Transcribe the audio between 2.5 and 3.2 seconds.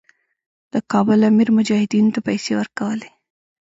ورکولې.